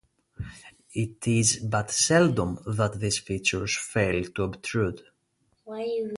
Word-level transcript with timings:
It 0.95 1.27
is 1.27 1.57
but 1.57 1.91
seldom 1.91 2.57
that 2.65 2.99
these 2.99 3.19
features 3.19 3.77
fail 3.77 4.23
to 4.31 4.41
obtrude. 4.45 5.03